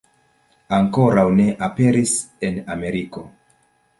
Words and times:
Ankoraŭ 0.77 1.25
ne 1.41 1.45
aperis 1.67 2.15
en 2.49 2.57
Ameriko. 2.77 3.27